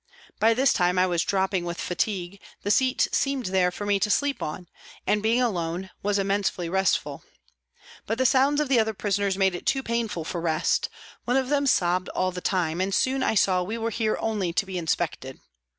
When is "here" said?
13.91-14.17